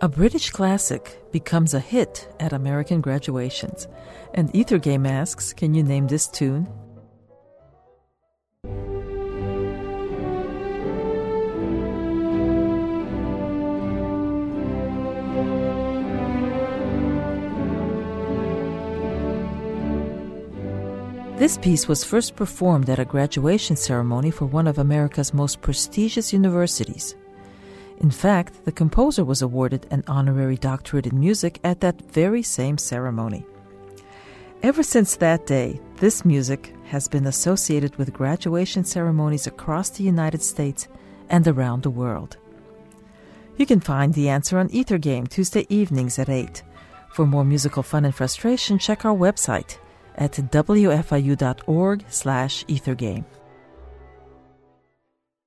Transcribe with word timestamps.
A 0.00 0.08
British 0.08 0.50
classic 0.50 1.20
becomes 1.32 1.74
a 1.74 1.80
hit 1.80 2.32
at 2.38 2.52
American 2.52 3.00
graduations. 3.00 3.88
And 4.32 4.54
Ether 4.54 4.78
Game 4.78 5.04
asks, 5.04 5.52
Can 5.52 5.74
you 5.74 5.82
name 5.82 6.06
this 6.06 6.28
tune? 6.28 6.68
This 21.38 21.58
piece 21.58 21.88
was 21.88 22.04
first 22.04 22.36
performed 22.36 22.88
at 22.88 23.00
a 23.00 23.04
graduation 23.04 23.74
ceremony 23.74 24.30
for 24.30 24.46
one 24.46 24.68
of 24.68 24.78
America's 24.78 25.34
most 25.34 25.60
prestigious 25.60 26.32
universities. 26.32 27.16
In 27.98 28.10
fact, 28.12 28.64
the 28.64 28.72
composer 28.72 29.24
was 29.24 29.42
awarded 29.42 29.86
an 29.90 30.04
honorary 30.06 30.56
doctorate 30.56 31.06
in 31.06 31.18
music 31.18 31.58
at 31.64 31.80
that 31.80 32.00
very 32.12 32.42
same 32.42 32.78
ceremony. 32.78 33.44
Ever 34.62 34.84
since 34.84 35.16
that 35.16 35.46
day, 35.46 35.80
this 35.96 36.24
music 36.24 36.74
has 36.86 37.08
been 37.08 37.26
associated 37.26 37.96
with 37.96 38.12
graduation 38.12 38.84
ceremonies 38.84 39.46
across 39.46 39.90
the 39.90 40.04
United 40.04 40.42
States 40.42 40.86
and 41.28 41.46
around 41.46 41.82
the 41.82 41.90
world. 41.90 42.36
You 43.56 43.66
can 43.66 43.80
find 43.80 44.14
the 44.14 44.28
answer 44.28 44.58
on 44.58 44.70
Ether 44.70 44.98
Game 44.98 45.26
Tuesday 45.26 45.66
evenings 45.68 46.20
at 46.20 46.28
8. 46.28 46.62
For 47.10 47.26
more 47.26 47.44
musical 47.44 47.82
fun 47.82 48.04
and 48.04 48.14
frustration, 48.14 48.78
check 48.78 49.04
our 49.04 49.16
website 49.16 49.78
at 50.14 50.32
wfiu.org 50.32 52.04
slash 52.08 52.64
ethergame. 52.66 53.24